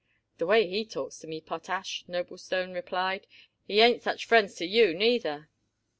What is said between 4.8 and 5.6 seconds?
neither."